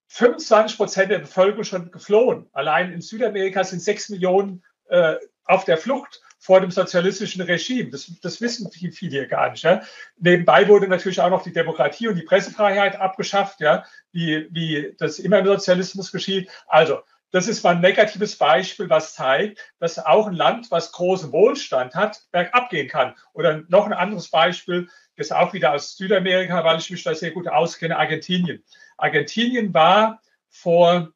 [0.08, 2.48] 25 Prozent der Bevölkerung schon geflohen.
[2.52, 7.88] Allein in Südamerika sind sechs Millionen äh, auf der Flucht vor dem sozialistischen Regime.
[7.88, 9.64] Das, das wissen viele hier gar nicht.
[9.64, 9.80] Ja.
[10.18, 15.18] Nebenbei wurde natürlich auch noch die Demokratie und die Pressefreiheit abgeschafft, ja, wie, wie das
[15.18, 16.50] immer im Sozialismus geschieht.
[16.66, 21.32] Also, das ist mal ein negatives Beispiel, was zeigt, dass auch ein Land, was großen
[21.32, 23.14] Wohlstand hat, bergab gehen kann.
[23.32, 27.30] Oder noch ein anderes Beispiel, das auch wieder aus Südamerika, weil ich mich da sehr
[27.30, 28.62] gut auskenne, Argentinien.
[28.98, 31.10] Argentinien war vor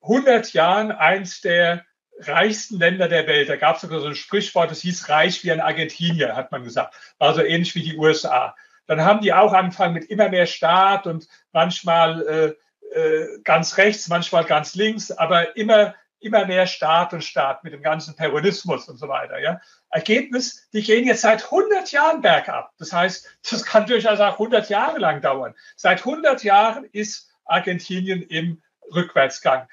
[0.00, 1.84] 100 Jahren eins der
[2.28, 3.48] reichsten Länder der Welt.
[3.48, 6.64] Da gab es sogar so ein Sprichwort, das hieß reich wie ein Argentinier, hat man
[6.64, 6.94] gesagt.
[7.18, 8.54] War so ähnlich wie die USA.
[8.86, 12.56] Dann haben die auch angefangen mit immer mehr Staat und manchmal
[12.92, 17.72] äh, äh, ganz rechts, manchmal ganz links, aber immer, immer mehr Staat und Staat mit
[17.72, 19.38] dem ganzen Peronismus und so weiter.
[19.38, 19.60] Ja.
[19.90, 22.72] Ergebnis, die gehen jetzt seit 100 Jahren bergab.
[22.78, 25.54] Das heißt, das kann durchaus auch 100 Jahre lang dauern.
[25.76, 28.62] Seit 100 Jahren ist Argentinien im
[28.94, 29.68] Rückwärtsgang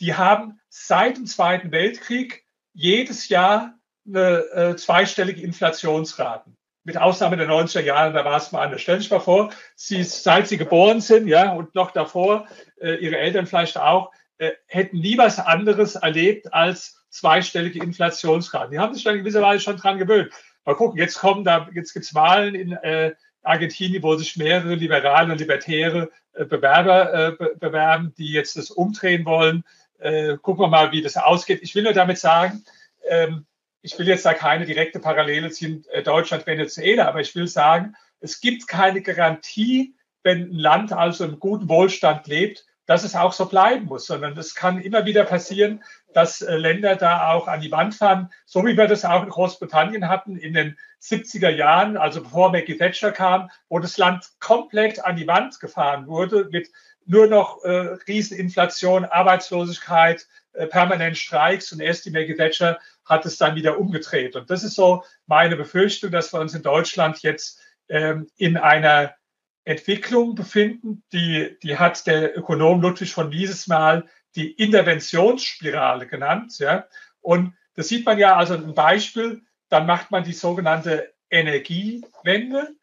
[0.00, 3.74] die haben seit dem Zweiten Weltkrieg jedes Jahr
[4.06, 6.56] eine äh, zweistellige Inflationsraten.
[6.86, 8.82] Mit Ausnahme der 90er Jahre, da war es mal anders.
[8.82, 12.46] Stellen Sie sich mal vor, Sie, seit Sie geboren sind, ja, und noch davor,
[12.80, 18.72] äh, Ihre Eltern vielleicht auch, äh, hätten nie was anderes erlebt als zweistellige Inflationsraten.
[18.72, 20.32] Die haben sich dann in gewisser Weise schon dran gewöhnt.
[20.64, 25.32] Mal gucken, jetzt kommen da, jetzt gibt's Wahlen in äh, Argentinien, wo sich mehrere liberale
[25.32, 29.64] und libertäre äh, Bewerber äh, be bewerben, die jetzt das umdrehen wollen.
[29.98, 31.60] Äh, gucken wir mal, wie das ausgeht.
[31.62, 32.64] Ich will nur damit sagen,
[33.08, 33.46] ähm,
[33.82, 37.94] ich will jetzt da keine direkte Parallele ziehen, äh, Deutschland, Venezuela, aber ich will sagen,
[38.20, 43.32] es gibt keine Garantie, wenn ein Land also im guten Wohlstand lebt, dass es auch
[43.32, 47.60] so bleiben muss, sondern es kann immer wieder passieren, dass äh, Länder da auch an
[47.60, 51.96] die Wand fahren, so wie wir das auch in Großbritannien hatten in den 70er Jahren,
[51.96, 56.70] also bevor Maggie Thatcher kam, wo das Land komplett an die Wand gefahren wurde mit
[57.06, 62.36] nur noch äh, Rieseninflation, Arbeitslosigkeit, äh, permanent Streiks und erst die Maggie
[63.04, 64.36] hat es dann wieder umgedreht.
[64.36, 69.14] Und das ist so meine Befürchtung, dass wir uns in Deutschland jetzt ähm, in einer
[69.64, 76.58] Entwicklung befinden, die, die hat der Ökonom Ludwig von Mises mal die Interventionsspirale genannt.
[76.58, 76.86] Ja?
[77.20, 82.74] Und das sieht man ja also ein Beispiel, dann macht man die sogenannte Energiewende,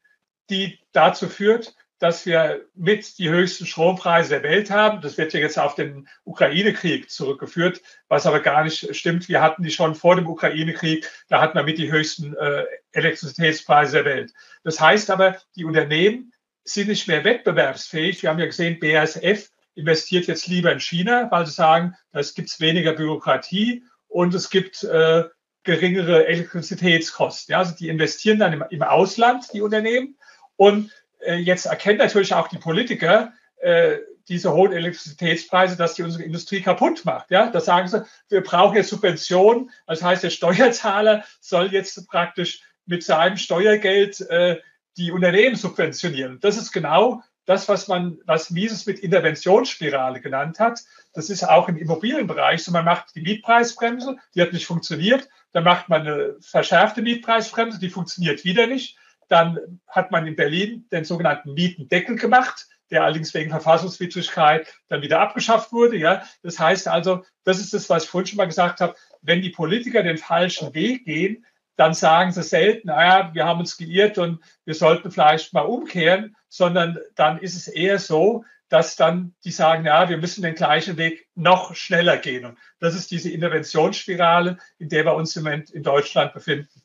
[0.50, 5.02] die dazu führt, dass wir mit die höchsten Strompreise der Welt haben.
[5.02, 9.30] Das wird ja jetzt auf den Ukraine-Krieg zurückgeführt, was aber gar nicht stimmt.
[9.30, 11.08] Wir hatten die schon vor dem Ukraine-Krieg.
[11.30, 14.34] Da hatten wir mit die höchsten äh, Elektrizitätspreise der Welt.
[14.64, 16.34] Das heißt aber, die Unternehmen
[16.64, 18.24] sind nicht mehr wettbewerbsfähig.
[18.24, 22.50] Wir haben ja gesehen, BASF investiert jetzt lieber in China, weil sie sagen, da gibt
[22.50, 25.26] es weniger Bürokratie und es gibt äh,
[25.62, 27.54] geringere Elektrizitätskosten.
[27.54, 30.18] Ja, also die investieren dann im, im Ausland, die Unternehmen.
[30.56, 30.92] Und
[31.28, 37.06] jetzt erkennen natürlich auch die Politiker, äh, diese hohen Elektrizitätspreise, dass die unsere Industrie kaputt
[37.06, 37.32] macht.
[37.32, 39.72] Ja, da sagen sie, wir brauchen jetzt Subventionen.
[39.88, 44.58] Das heißt, der Steuerzahler soll jetzt praktisch mit seinem Steuergeld äh,
[44.98, 46.40] die Unternehmen subventionieren.
[46.40, 50.82] Das ist genau das, was man, was Mises mit Interventionsspirale genannt hat.
[51.14, 52.72] Das ist auch im Immobilienbereich so.
[52.72, 55.28] Man macht die Mietpreisbremse, die hat nicht funktioniert.
[55.52, 58.98] Dann macht man eine verschärfte Mietpreisbremse, die funktioniert wieder nicht.
[59.32, 65.22] Dann hat man in Berlin den sogenannten Mietendeckel gemacht der allerdings wegen Verfassungswidrigkeit dann wieder
[65.22, 65.98] abgeschafft wurde.
[65.98, 68.96] Ja, das heißt also, das ist das, was ich vorhin schon mal gesagt habe.
[69.22, 71.46] Wenn die Politiker den falschen Weg gehen,
[71.78, 76.36] dann sagen sie selten, naja, wir haben uns geirrt und wir sollten vielleicht mal umkehren,
[76.50, 80.98] sondern dann ist es eher so, dass dann die sagen, ja, wir müssen den gleichen
[80.98, 82.46] Weg noch schneller gehen.
[82.46, 86.81] Und das ist diese Interventionsspirale, in der wir uns im Moment in Deutschland befinden.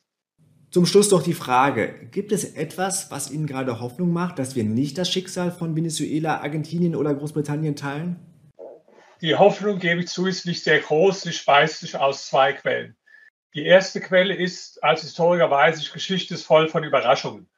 [0.69, 4.65] Zum Schluss noch die Frage, gibt es etwas, was Ihnen gerade Hoffnung macht, dass wir
[4.65, 8.19] nicht das Schicksal von Venezuela, Argentinien oder Großbritannien teilen?
[9.21, 11.21] Die Hoffnung, gebe ich zu, ist nicht sehr groß.
[11.21, 12.97] Sie speist sich aus zwei Quellen.
[13.53, 17.49] Die erste Quelle ist, als Historiker weiß ich, Geschichte ist voll von Überraschungen.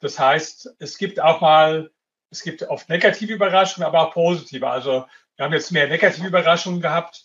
[0.00, 1.90] Das heißt, es gibt auch mal,
[2.30, 4.68] es gibt oft negative Überraschungen, aber auch positive.
[4.68, 7.24] Also wir haben jetzt mehr negative Überraschungen gehabt.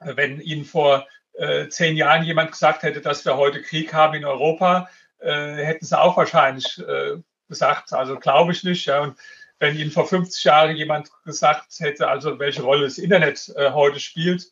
[0.00, 4.24] Wenn Ihnen vor äh, zehn Jahren jemand gesagt hätte, dass wir heute Krieg haben in
[4.24, 7.16] Europa, äh, hätten sie auch wahrscheinlich äh,
[7.48, 8.86] gesagt, also glaube ich nicht.
[8.86, 9.00] Ja.
[9.00, 9.18] Und
[9.58, 14.00] wenn Ihnen vor 50 Jahren jemand gesagt hätte, also welche Rolle das Internet äh, heute
[14.00, 14.50] spielt,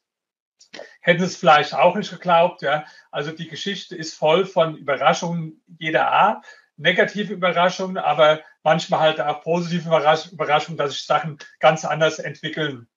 [1.00, 2.62] hätten es vielleicht auch nicht geglaubt.
[2.62, 2.84] Ja.
[3.10, 6.44] Also die Geschichte ist voll von Überraschungen jeder Art,
[6.76, 9.88] negative Überraschungen, aber manchmal halt auch positive
[10.32, 12.88] Überraschungen, dass sich Sachen ganz anders entwickeln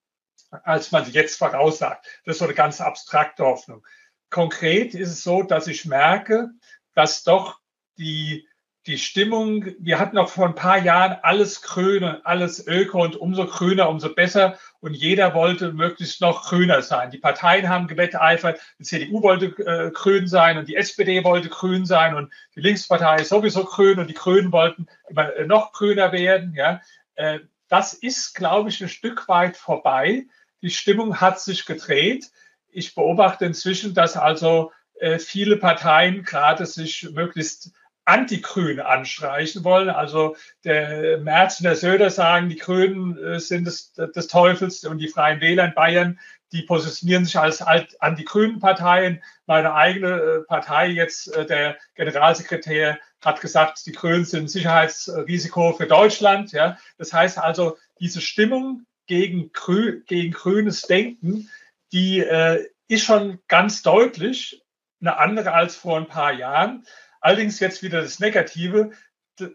[0.64, 2.06] als man jetzt voraussagt.
[2.26, 3.86] Das ist so eine ganz abstrakte Hoffnung.
[4.30, 6.50] Konkret ist es so, dass ich merke,
[6.96, 7.60] dass doch
[7.98, 8.48] die,
[8.86, 13.16] die Stimmung, wir hatten noch vor ein paar Jahren alles grün und alles öko und
[13.16, 14.58] umso grüner, umso besser.
[14.82, 17.12] Und jeder wollte möglichst noch grüner sein.
[17.12, 21.86] Die Parteien haben gewetteifert, die CDU wollte äh, grün sein und die SPD wollte grün
[21.86, 26.12] sein und die Linkspartei ist sowieso grün und die Grünen wollten immer äh, noch grüner
[26.12, 26.54] werden.
[26.56, 26.82] Ja,
[27.16, 27.40] äh,
[27.70, 30.26] das ist, glaube ich, ein Stück weit vorbei.
[30.64, 32.32] Die Stimmung hat sich gedreht.
[32.70, 37.72] Ich beobachte inzwischen, dass also äh, viele Parteien gerade sich möglichst
[38.06, 39.90] Anti-Grün anstreichen wollen.
[39.90, 45.00] Also der Merz und der Söder sagen, die Grünen äh, sind des, des Teufels und
[45.00, 46.20] die Freien Wähler in Bayern,
[46.54, 47.62] die positionieren sich als
[48.00, 49.22] anti-grünen Parteien.
[49.46, 55.74] Meine eigene äh, Partei jetzt, äh, der Generalsekretär, hat gesagt, die Grünen sind ein Sicherheitsrisiko
[55.74, 56.54] für Deutschland.
[56.54, 56.78] Ja.
[56.98, 61.50] Das heißt also, diese Stimmung gegen, Grü gegen grünes Denken,
[61.92, 64.64] die äh, ist schon ganz deutlich
[65.02, 66.86] eine andere als vor ein paar Jahren.
[67.22, 68.92] Allerdings jetzt wieder das Negative.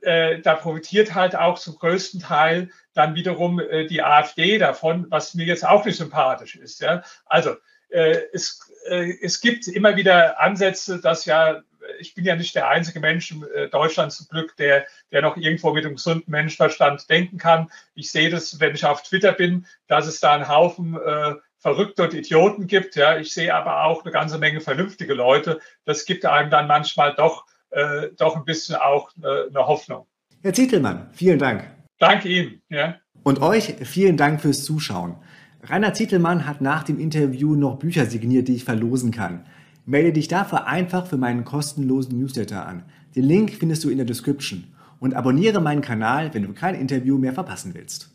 [0.03, 5.35] Äh, da profitiert halt auch zum größten Teil dann wiederum äh, die AfD davon, was
[5.35, 6.81] mir jetzt auch nicht sympathisch ist.
[6.81, 7.03] Ja?
[7.27, 7.57] Also
[7.91, 11.63] äh, es, äh, es gibt immer wieder Ansätze, dass ja
[11.99, 15.37] ich bin ja nicht der einzige Mensch in äh, Deutschland zum Glück, der, der noch
[15.37, 17.71] irgendwo mit einem gesunden Menschenverstand denken kann.
[17.95, 22.05] Ich sehe das, wenn ich auf Twitter bin, dass es da einen Haufen äh, Verrückte
[22.05, 22.97] und Idioten gibt.
[22.97, 25.61] Ja, ich sehe aber auch eine ganze Menge vernünftige Leute.
[25.85, 30.07] Das gibt einem dann manchmal doch, äh, doch ein bisschen auch äh, eine Hoffnung.
[30.43, 31.69] Herr Zietelmann, vielen Dank.
[31.99, 32.63] Danke Ihnen.
[32.69, 32.97] Ja.
[33.25, 35.17] Und euch vielen Dank fürs Zuschauen.
[35.65, 39.45] Rainer Zietelmann hat nach dem Interview noch Bücher signiert, die ich verlosen kann.
[39.89, 42.83] Melde dich dafür einfach für meinen kostenlosen Newsletter an.
[43.17, 44.65] Den Link findest du in der Description.
[45.01, 48.11] Und abonniere meinen Kanal, wenn du kein Interview mehr verpassen willst.